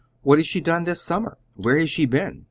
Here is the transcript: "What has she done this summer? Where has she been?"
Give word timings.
"What 0.23 0.39
has 0.39 0.47
she 0.47 0.61
done 0.61 0.85
this 0.85 0.99
summer? 0.99 1.37
Where 1.53 1.77
has 1.77 1.91
she 1.91 2.07
been?" 2.07 2.39